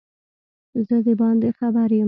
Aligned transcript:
زه 0.87 0.95
دباندي 1.07 1.49
خبر 1.59 1.89
یم 1.93 1.99